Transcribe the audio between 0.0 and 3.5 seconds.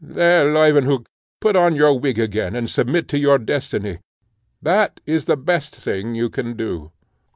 There, Leuwenhock, put on your wig again, and submit to your